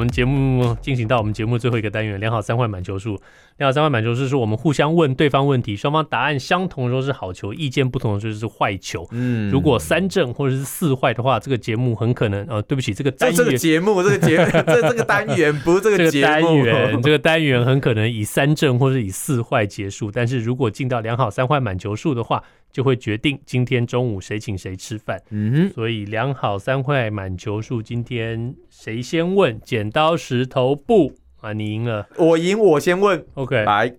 [0.00, 3.20] 们节目进行到我们节目最后一个单元，两好三坏满球数。
[3.58, 9.06] 两好三坏满球数是我们互相问对方问题，双方答案相同的时候是好球，意见不同的时候就是坏球。
[9.10, 14.36] 嗯，如果三正或者是四坏的话，这个节目很可能呃，对不起，这个单元这个节目这个节
[14.66, 20.10] 这这个单元不是这个节目，这个单元这个单元很可能以三正或者以四坏结束。
[20.10, 22.42] 但是如果进到两好三坏满球数的话，
[22.72, 25.20] 就会决定今天中午谁请谁吃饭。
[25.30, 29.60] 嗯哼，所以两好三坏满球数，今天谁先问？
[29.60, 33.24] 剪刀石头布啊，你赢了，我赢，我先问。
[33.34, 33.94] OK，来，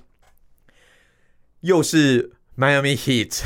[1.62, 3.42] 又是 Miami Heat，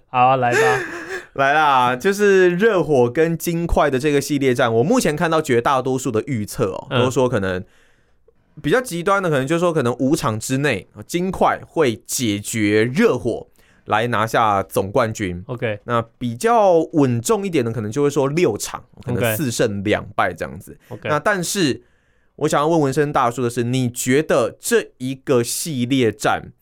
[0.08, 0.58] 好，来吧，
[1.34, 4.72] 来啦，就是热火跟金块的这个系列战。
[4.72, 7.64] 我目前看到绝大多数的预测哦，都说可能。
[8.62, 13.46] 比较极端的，可能就是说，可能五场之内，金块会解决热火，
[13.86, 15.42] 来拿下总冠军。
[15.46, 20.76] OK，那比较稳重一点的，可能就会说六场，可能四胜两败这样子。
[20.88, 21.82] OK，那但是
[22.36, 26.52] 我想要问纹身大叔的是，你觉得这一个系列战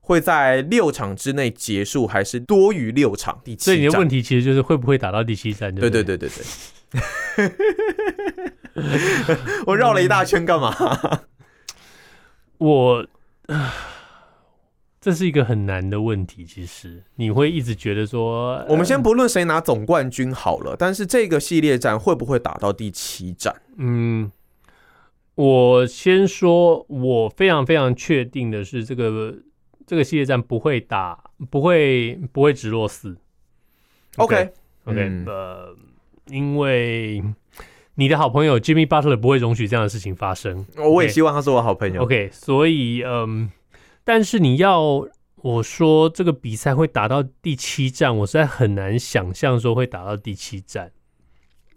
[0.00, 3.40] 会在六场之内结束，还是多于六场？
[3.44, 3.64] 第七战？
[3.64, 5.74] 所以你的问题其实就是会不会打到第七战？
[5.74, 6.44] 对对对对对。
[9.66, 10.74] 我绕了一大圈干嘛？
[12.58, 13.06] 我，
[15.00, 16.44] 这是一个很难的问题。
[16.44, 23.54] 其实你会一直觉得说，我们先不论谁拿总冠军好了，但是这个系列战会不会打到第七战？
[23.76, 24.30] 嗯，
[25.36, 29.34] 我先说，我非常非常确定的是，这个
[29.86, 33.16] 这个系列战不会打，不会不会直落四。
[34.16, 34.52] OK
[34.84, 35.76] OK，呃，
[36.26, 37.22] 因为。
[37.98, 40.64] 你的好朋友 Jimmy Butler 不会容许这样的事情发生。
[40.76, 42.02] 我也希望他是我好朋友。
[42.04, 43.50] OK，所以嗯，
[44.04, 45.04] 但是你要
[45.34, 50.92] 我说这个比赛会打到第七站，我实在很难想象说会打到第七战。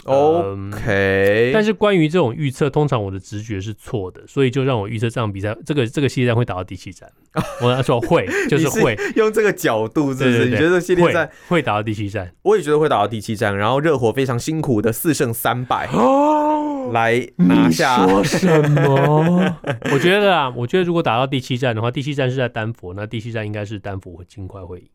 [0.06, 7.10] OK，但是关于这种预测，通常我的直觉是错的，所以就让我预测这场比赛，这个这个系列战会打到第七战。
[7.62, 10.46] 我他说会，就是会是用这个角度，是不是？
[10.50, 12.34] 你觉得系列战会，会打到第七战？
[12.42, 13.56] 我也觉得会打到第七战。
[13.56, 18.06] 然后热火非常辛苦的四胜三败哦， 来拿下。
[18.08, 19.58] 说什么？
[19.94, 24.86] 我觉得啊，我觉得如果打到第七战的话，第七战是在丹佛，那第七战应该是丹佛会尽快会赢。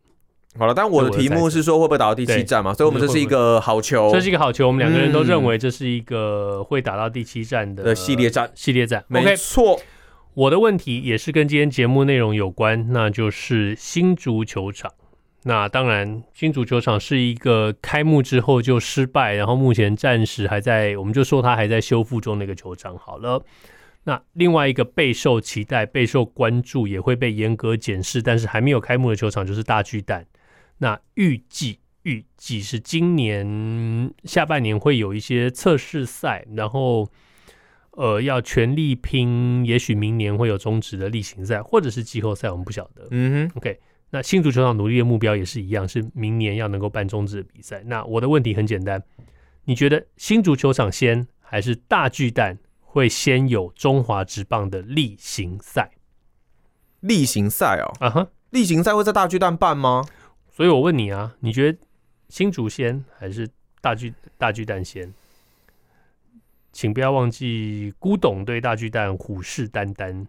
[0.59, 2.73] 好了，但我的题目是说会不会打到第七站嘛？
[2.73, 4.67] 所以，我们这是一个好球，这是一个好球。
[4.67, 8.51] 我们两个人都认为这是一个会打到第七站的系列战。
[8.55, 9.79] 系列战，没错。
[10.35, 14.93] 我的问题也是跟今天节目内容有关，那就是新足球场。
[15.45, 22.99] 那当然，新足球场是一个开幕之后就失败，然后目前暂时还在，我们就说它还在修复中的一个球场。
[22.99, 23.43] 好了，
[24.05, 30.27] 那另外一个备受期待、备受关注，也会被严格检视，但是还没有开幕的球场就是大巨蛋。
[30.79, 37.11] 那预计预计是今年下半年会有一些测试赛，然后
[37.93, 43.09] 呃要全力拼，也许明年会有中职的例行赛或者是季后赛，我们不晓得。
[43.11, 43.81] 嗯哼，OK。
[44.11, 47.83] 那新足球场努力的目标也是一样，是明年要能够办中职的比赛。
[47.87, 49.03] 那我的问题很简单，
[49.65, 55.91] 你觉得新足球场先还是大巨蛋会先有中华职棒的例行赛？
[57.01, 60.05] 例行赛哦，啊哈、uh，huh、例行赛会在大巨蛋办吗？
[60.57, 61.79] 所以我问你啊，你觉得
[62.31, 63.47] 新竹先还是
[63.83, 65.13] 大巨大巨蛋先？
[66.73, 70.27] 请不要忘记古董对大巨蛋虎视眈眈。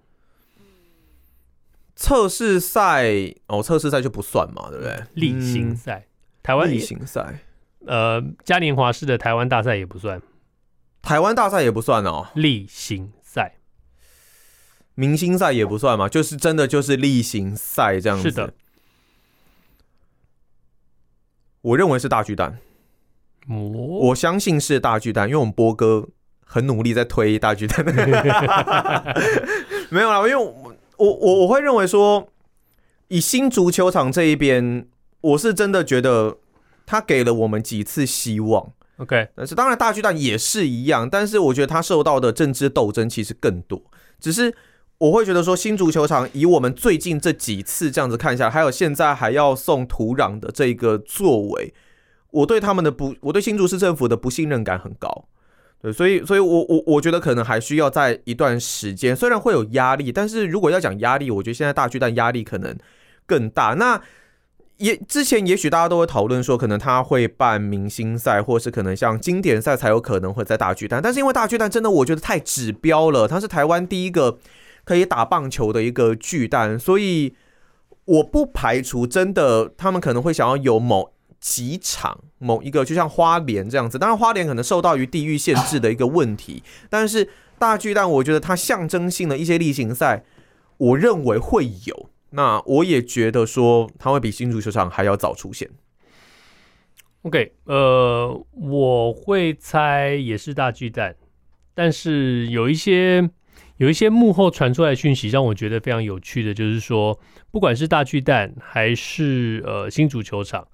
[1.96, 3.06] 测试赛
[3.46, 5.02] 哦，测试赛就不算嘛，对不对？
[5.14, 6.12] 例行赛，嗯、
[6.44, 7.40] 台湾例行赛，
[7.86, 10.22] 呃，嘉年华式的台湾大赛也不算，
[11.02, 12.28] 台湾大赛也不算哦。
[12.36, 13.56] 例行赛，
[14.94, 18.30] 明星赛也不算嘛，就是真的就是例行赛这样子。
[18.30, 18.54] 是的。
[21.68, 22.58] 我认为是大巨蛋，
[23.50, 26.08] 哦，我相信是大巨蛋，因为我们波哥
[26.46, 27.84] 很努力在推大巨蛋。
[29.90, 32.30] 没有啦，因为我我我会认为说，
[33.10, 34.88] 以新足球场这一边，
[35.20, 36.38] 我是真的觉得
[36.86, 38.72] 他给了我们几次希望。
[38.98, 43.82] OK，但是当然大巨蛋也是一样，但是我觉得他受到的政治斗争其实更多，
[44.20, 44.56] 只是。
[45.00, 51.74] 我会觉得说，新足球场以我们最近这几次这样子看下来，还有现在还要送土壤的这个作为，
[52.32, 55.26] 我对他们的不，我对新竹市政府的不信任感很高。
[55.80, 62.76] 对，所以，所以我我我觉得可能还需要在一段时间，虽然会有压力，但是如果要讲压力，我觉得现在大巨蛋压力可能
[63.28, 63.76] 更大。
[63.76, 64.02] 那
[64.78, 74.40] 也之前也许大家都会讨论说，可能他会办明星赛，或是可能像经典赛才有可能会在大巨蛋，但是因为大巨蛋真的我觉得太指标了，它是台湾第一个
[74.88, 77.36] 可以打棒球的一个巨蛋，所以
[78.06, 81.12] 我不排除真的他们可能会想要有某。
[81.40, 87.30] 几场某一个，就像花莲这样子，当然花莲可能受到于地域限制的一个问题，但是
[87.60, 90.24] 大巨蛋，我觉得它象征性的一些例行赛，
[90.78, 92.10] 我认为会有。
[92.32, 95.70] 那我也觉得说，它会比新足球场还要早出现。
[97.22, 101.16] OK，呃，我会猜也是大巨蛋，
[101.76, 103.30] 但是有一些
[103.78, 107.20] 有一些幕后传出来的讯息，让我觉得非常有趣的，就是说，
[107.52, 110.68] 不管是大巨蛋还是呃新竹球场。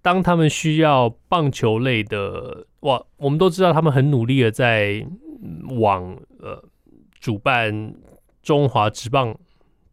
[0.00, 5.06] 当他们需要棒球类的哇，我们都知道他们很努力的在
[5.80, 6.62] 往呃
[7.18, 7.94] 主办
[8.42, 9.36] 中华职棒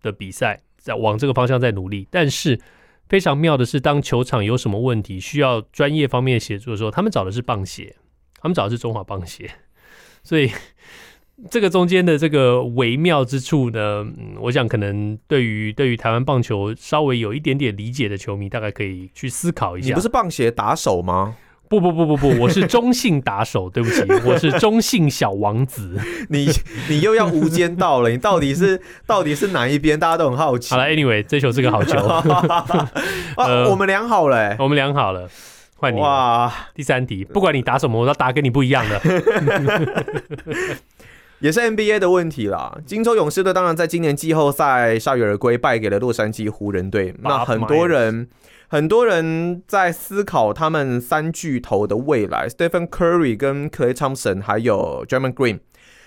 [0.01, 2.07] 的比赛，在往这个方向在努力。
[2.09, 2.59] 但是
[3.09, 7.95] 非常妙的是，当球场有什么问题需要专业方面协助的时候，他们找的是棒协，
[8.39, 9.50] 他们找的是中华棒协，
[10.24, 10.50] 所以。
[11.50, 19.88] 这个中间的这个微妙之处呢，嗯，我想可能对于对于台湾棒球稍微有一点点理解的球迷，大概可以去思考一下。
[19.88, 21.35] 你不是棒协打手吗？
[21.69, 26.00] 不不不不不， 我是中性打手，对不起， 我是中性小王子。
[26.30, 26.47] 你
[26.88, 30.00] 你又要无间道了，你到底是到底是哪一边？
[30.00, 30.69] 大家都很好奇。
[30.69, 31.97] 好了，Anyway，这球是个好球。
[33.38, 35.27] 呃、我们量好了、欸，我们量好了。
[35.77, 36.53] 换你哇！
[36.75, 39.01] 第三题，不管你打什么，我都打跟你不一样的。
[41.44, 42.80] 也是 NBA 的问题啦。
[42.86, 47.13] 金州勇士队当然在今年季后赛铩羽而归，败给了洛杉矶湖人队。
[47.19, 48.30] 那很多人
[48.69, 55.60] 很多人在思考他们三巨头的未来：Stephen Curry、跟 Klay Thompson 还有 Draymond Green。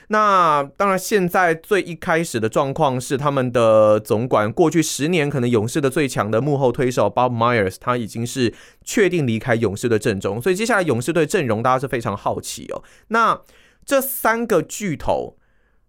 [0.09, 10.41] 那当然，现在最一开始的状况是他们的总管，过去十年可能勇士的最强的幕后推手 Bob Myers，他已经是确定离开勇士的阵中。
[10.41, 12.83] 所以接下来勇士队阵容大家是非常好奇哦。
[13.09, 13.39] 那
[13.87, 15.39] 这三个巨头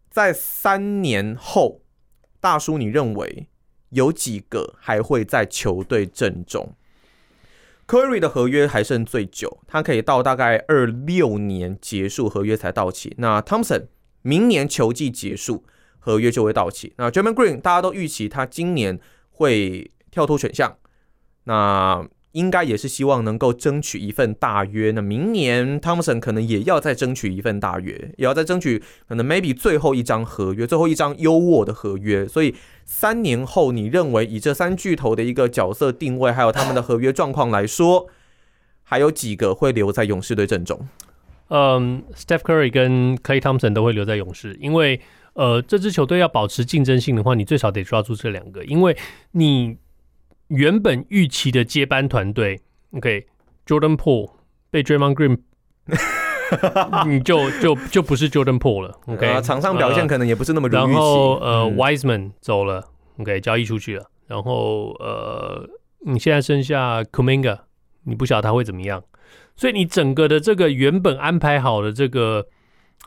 [0.09, 1.81] 在三年后，
[2.39, 3.47] 大叔，你认为
[3.89, 6.75] 有几个还会在球队阵中
[7.87, 13.15] ？Curry 的合约还剩最久，他可以到大概二六年结束合约才到期。
[13.17, 13.87] 那 Thompson
[14.21, 15.65] 明年球季结束
[15.97, 16.93] 合约就会到期。
[16.97, 18.99] 那 j e r m a n Green 大家都预期他今年
[19.31, 20.77] 会跳脱选项。
[21.45, 24.91] 那应该也是希望能够争取一份大约。
[24.91, 32.27] 那明年汤姆森可能也要再争取一份大约，也要再争取可能 maybe 最后一张合约，最后一张优渥的合约。
[32.27, 32.53] 所以
[32.85, 38.07] 三年后，你认为以这三巨头的一个角色定位，还有他们的合约状况来说，
[38.83, 40.87] 还有几个会留在勇士队阵中？
[41.49, 44.99] 嗯，Steph Curry 跟 Klay Thompson 都会留在勇士，因为
[45.33, 48.95] 呃，这支球队要保持竞争性的话，你最少得抓住这两个，因为
[49.31, 49.77] 你。
[50.47, 52.61] 原本预期的接班团队
[52.93, 54.31] ，OK，Jordan Poole
[54.69, 55.37] 被 Draymond Green，
[57.05, 60.91] 你 就就就不是 Jordan Poole 了，OK，啊，场上表现可能也不是那么如预期。
[60.93, 62.87] 然后呃、嗯、，Wiseman 走了
[63.19, 64.05] ，OK，交易出去了。
[64.27, 65.67] 然后呃，
[66.05, 67.59] 你现在剩下 Kuminga，
[68.03, 69.03] 你不晓得他会怎么样。
[69.55, 72.45] 所以你整个的这个原本安排好的这个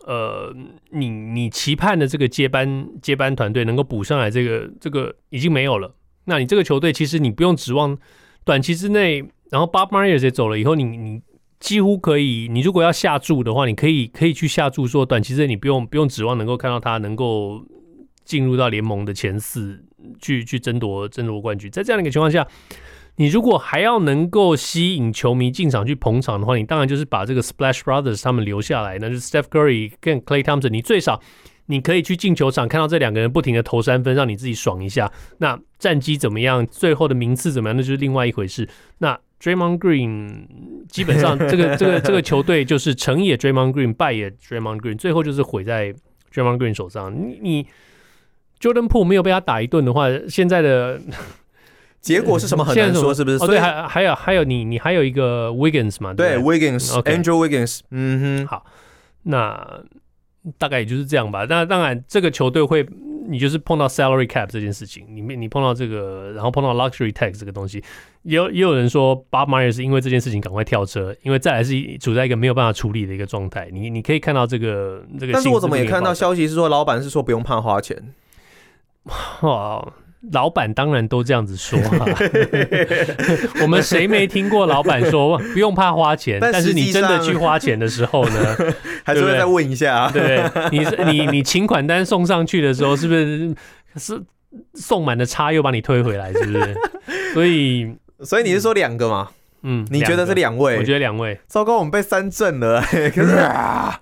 [0.07, 0.55] 呃，
[0.91, 5.95] 你你期盼的这个接班接班团队能够补上来，这个这个已经没有了。
[6.25, 7.97] 那你这个球队其实你不用指望
[8.45, 11.21] 短期之内，然后 Bob Myers 也走了以后，你你
[11.59, 17.65] 几乎可以，你如果要下注的话，你可以可以去下注说，短期之内你不用不用指望能够看到他能够
[18.25, 19.85] 进入到联盟的前四，
[20.21, 21.71] 去去争夺争夺冠军。
[21.71, 22.47] 在这样的一个情况下，
[23.17, 31.21] 你如果还要能够吸引球迷进场去捧场的话，你当然就是把这个 Splash Brothers 他们留下来，那就是 Steph Curry 跟 Klay Thompson，你最少。
[31.71, 35.11] 你可以去进球场看到这两个人不停的投三分，让你自己爽一下。
[35.39, 36.67] 那战绩怎么样？
[36.67, 37.77] 最后的名次怎么样？
[37.77, 38.69] 那就是另外一回事。
[38.99, 40.47] 那 Draymond Green
[40.89, 45.95] 基本上这个这个 这个球队就是成也 Draymond Green，败也 Draymond Green，最后就是毁在
[46.35, 47.15] Draymond Green 手上。
[47.15, 47.67] 你你
[48.61, 51.01] Jordan Poole 没有被他打一顿的话，现在的
[52.03, 52.65] 结果是什么？
[52.65, 53.37] 很难说，是不是？
[53.37, 56.13] 哦，对，还还有还有你你还有一个 Wiggins 嘛？
[56.15, 57.81] 对，Wiggins，Andrew Wiggins。
[57.93, 58.67] 嗯哼，好，
[59.23, 59.83] 那。
[60.59, 61.47] 大概也就是这样吧。
[61.49, 62.87] 那当然，这个球队会，
[63.29, 67.83] 你就是碰到 salary cap 这件事情，你你碰到这个，然后碰到 luxury tax 这个东西，
[68.23, 73.69] 也有也有人说，Bob Myers 是因为这件事情赶快跳车，因为再来是处在一个没有办法处理的一个状态。
[73.73, 78.15] 你你可以看到这个这个，但是我怎么也看到消息是说，老板是说不用怕花钱。
[79.43, 79.93] 哇，
[80.33, 82.07] 老板当然都这样子说啊。
[83.63, 86.39] 我们谁没听过老板说不用怕花钱？
[86.41, 88.57] 但是你真的去花钱的时候呢，
[89.03, 90.11] 还是会再问一下。
[90.11, 93.55] 对，你你你请款单送上去的时候，是不是
[93.97, 94.21] 是
[94.75, 96.33] 送满的差又把你推回来？
[96.35, 96.77] 是不是？
[97.33, 99.31] 所以所以你是说两个嘛？
[99.63, 100.79] 嗯，你觉得是两位？
[100.79, 101.39] 我觉得两位。
[101.47, 102.81] 糟糕，我们被三振了。
[102.83, 103.37] 可是，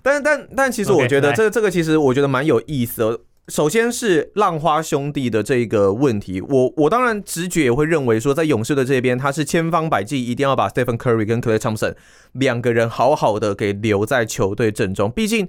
[0.02, 3.20] 但但但其实我觉得这个这个其实我觉得蛮有意思的。
[3.48, 11.94] 首先是浪花兄弟的这个问题，我我当然直觉也会认为说，在勇士的这边，他是千方百计一定要把 Stephen Curry 跟 Clay Thompson
[12.32, 15.48] 两个人好好的给留在球队阵中，毕竟。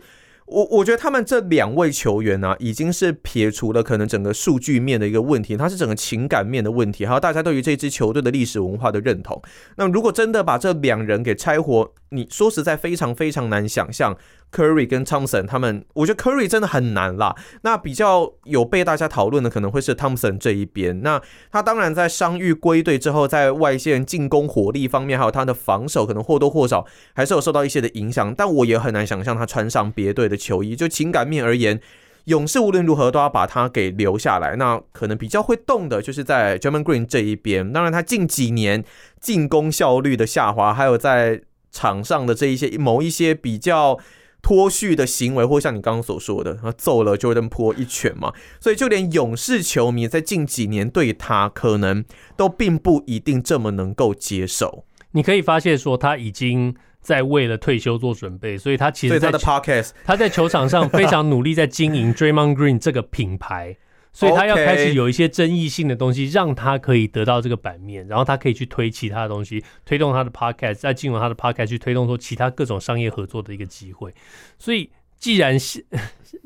[0.52, 9.40] 我我觉得他们这两位球员呢、啊，已经是撇除了可能整个数据面的一个问题，它是整个情感面的问题，还有大家对于这支球队的历史文化的认同。
[9.76, 14.18] 那如果真的把这两人给拆伙，你说实在非常非常难想象。
[14.52, 17.36] Curry 跟 Thompson 他们，我觉得 Curry 真的很难啦。
[17.62, 21.04] 那比较有被大家讨论的，可能会是 Thompson 这一边。
[21.04, 28.34] 那他当然在伤愈归队之后，在外线进攻火力方面，还有他的防守，可能或多或少还是有受到一些的影响。
[28.34, 30.76] 但我也很难想象他穿上别队的球衣。
[30.76, 31.80] 就情感面而言，
[32.26, 34.56] 勇士无论如何都要把他给留下来。
[34.56, 37.72] 那可能比较会动的，就是在 German Green 这一边。
[37.72, 38.84] 当然，他近几年
[39.22, 44.00] 进攻效率的下滑，还有在场上的这一些某一些比较。
[44.42, 52.06] 脱序的行为，或像你刚刚所说的，他揍了 Jordan Poole 一拳嘛，所以就连勇士球迷在近几年对他可能
[52.38, 54.86] 都并不一定这么能够接受。
[55.12, 63.76] 你可以发现说，他已经在为了退休做准备，所以他其实在他的 Podcast，他在球场上非常努力在经营 Draymond Green 这个品牌。
[64.20, 74.14] 所以他要开始有一些争议性的东西，让他可以得到这个版面，然后他可以去推其他的东西，推动他的 podcast，再进入他的 podcast 去推动说其他各种商业合作的一个机会。
[74.58, 75.86] 所以，既然是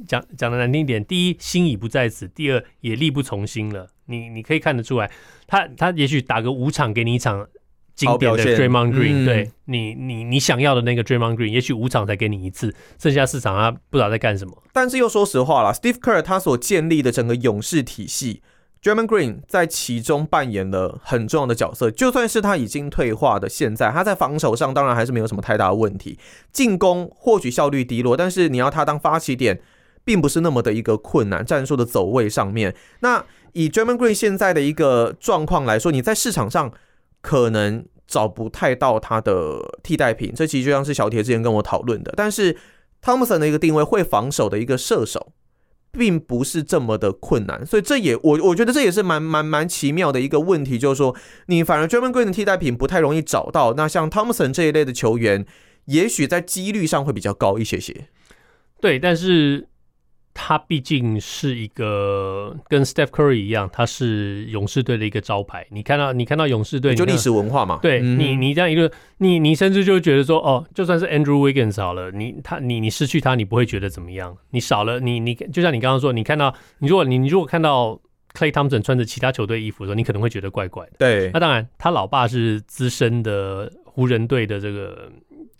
[0.08, 3.90] 讲讲的难听一点，第一心已不在此，第二也力不从心了。
[4.06, 5.10] 你你可以看得出来，
[5.48, 7.48] 他他也许打个五场给你一场。
[7.96, 14.64] 经典的 Draymond Green，对你，你你想要的那个 Draymond Green，也许五场才给你一次，剩下四场他不知道在干什么。
[14.74, 18.42] 但是又说实话了，Steve Kerr 他所建立的整个勇士体系
[18.82, 21.92] ，Draymond Green 在其中扮演了很重要的角色。
[21.92, 26.18] 就算是他已经退化的现在，他在防守上当然还是没有什么太大的问题，
[26.52, 29.62] 进攻或许效率低落，但是你要他当发起点，
[30.04, 31.46] 并不是那么的一个困难。
[31.46, 36.74] 战术的走位上面，那以 Draymond Green 现在的一个状况来说，你在市场上。
[37.24, 42.14] 可能找不太到他的替代品，这其实就像是小铁之前跟我讨论的。
[42.16, 42.56] 但是
[43.02, 45.32] 汤姆森的一个定位，会防守的一个射手，
[45.92, 51.16] 并不是这么的困难，所以这也我我觉得这也是蛮蛮蛮奇妙的一个问题，就是说
[51.48, 53.74] 你反而 German Green 的替代品不太容易找到。
[53.74, 55.46] 那像汤姆森这一类的球员，
[55.86, 58.10] 也许在几率上会比较高一些些。
[58.80, 59.70] 对，但是。
[60.34, 65.66] 他毕竟是一个跟 Steph Curry 一样，他是勇士队的一个招牌。
[65.70, 67.80] 你看到，你看到勇士队，就历史文化嘛。
[67.82, 74.36] 对、嗯、你，你这样一个，你你甚至就会觉得说，哦，就算是 Andrew Wiggins 好了，你他你你失去他，你不会觉得怎么样。
[74.50, 78.00] 你少了你你，就像你刚刚说，你看到你如果你你如果看到
[78.34, 80.94] Clay Thompson 穿着其他球队衣服的时候，你可能会觉得怪怪的。
[80.98, 85.12] 对，那当然，他老爸是资深的湖人队的这个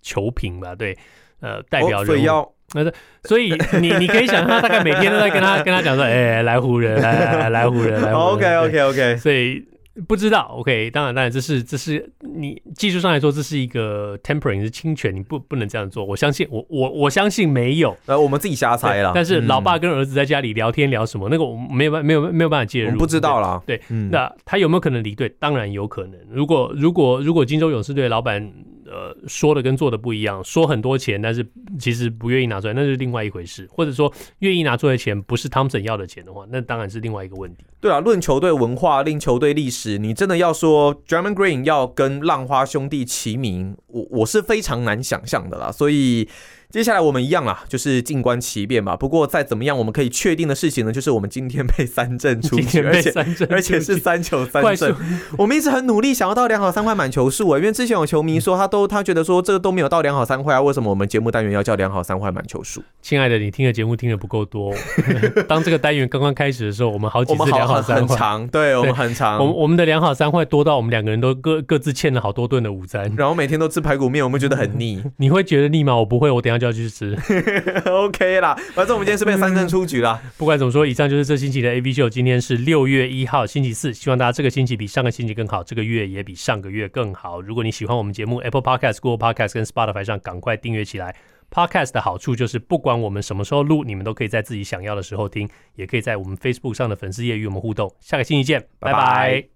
[0.02, 0.74] 球评吧？
[0.74, 0.98] 对，
[1.38, 2.28] 呃，代表人物。
[2.28, 2.92] 哦那是，
[3.24, 8.14] 所以你你可以想象，他大概每天都在跟他 跟他讲说，哎、欸，来湖人，来来来，来湖人，来湖人。
[8.14, 9.64] OK OK OK，所以。
[10.08, 16.04] 不知道，OK，当然，当然，这是这是你技术上来说，这是一个 tempering 是侵权，你不不能这样做。
[16.04, 19.12] 我相信，我我我相信没有，呃，我们自己瞎猜了。
[19.14, 23.62] 但是老爸跟儿子在家里聊天聊什么，嗯、那个我没有办没有没有办法介入，我不知道啦。
[23.64, 25.32] 对，嗯、那他有没有可能离队？
[25.38, 26.18] 当然有可能。
[26.28, 28.52] 如果如果如果金州勇士队老板
[28.94, 31.44] 呃说的跟做的不一样，说很多钱，但是
[31.80, 33.68] 其实不愿意拿出来，那是另外一回事。
[33.68, 37.64] 或者说愿意拿出来的钱不是汤普森要的钱的话，那当然是另外一个问题。
[37.80, 46.28] 对啊，论球队文化，令球队历史，你真的要说 d r a m o n Green 要跟浪花兄弟齐名，我我是非常难想象的啦，所以。
[46.74, 48.96] 接下来我们一样啦，就是静观其变吧。
[48.96, 53.12] 不过再怎么样，我们可以确定的事情呢，就是我们今天被三振出局， 而且
[53.48, 54.92] 而且是三球三振。
[55.38, 62.82] 我们一直很努力想要到两好三坏满球数啊，因为之前有球迷说他都他觉得说这个都没有到两好三坏啊，为什么我们节目单元要叫两好三坏满球数？
[63.00, 64.74] 亲爱的，你听的节目听的不够多。
[65.46, 69.38] 当这个单元刚刚开始的时候，我们好几次两好三坏，很长，对我们很长。
[69.38, 75.00] 我我们的两好三坏多到我们两个人都各各自欠了好多顿的午餐，然后每天都吃排骨面，我们觉得很腻。
[75.18, 75.94] 你会觉得腻吗？
[75.94, 77.16] 我不会，我等下就要去吃。
[77.86, 80.20] OK 啦，反正我们今天是被三振出局了。
[80.36, 82.08] 不管怎么说，以上就是这星期的 A B 秀。
[82.08, 83.92] 今天是六月一号，星期四。
[83.92, 87.40] 希望大家这个星期比上个星期更好，这个月也比上个月更好。
[87.40, 91.14] 如果你喜欢我们节目，Apple Podcast、Google Podcast 跟 Spotify 上赶快订阅起来。
[91.50, 97.94] Podcast 的好处就是，不管我们什么时候录，你们都可以在自己想要的时候听，也可以在我们 Facebook 上的粉丝页与我们互动。
[98.00, 98.98] 下个星期见，拜拜。
[98.98, 99.53] 拜拜。